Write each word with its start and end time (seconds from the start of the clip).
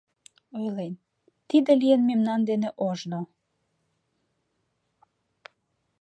Ойлен: 0.59 0.93
тиде 1.47 1.71
лийын 1.81 2.01
мемнан 2.09 2.41
дене 2.49 2.69
ожно. 2.87 3.21